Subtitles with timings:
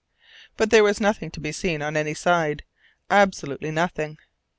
[0.57, 2.63] But there was nothing to be seen on any side,
[3.11, 4.17] absolutely nothing.